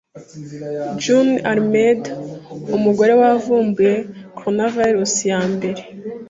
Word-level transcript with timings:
June 1.01 1.33
Almeida, 1.51 2.13
umugore 2.75 3.13
wavumbuye 3.21 3.95
coronavirus 4.37 5.13
ya 5.31 5.41
mbere 5.53 5.81